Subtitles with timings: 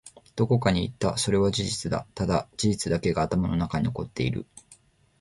[0.35, 1.15] どこかに行った。
[1.19, 2.07] それは事実だ。
[2.15, 4.47] ただ、事実だけが頭の中に残っている。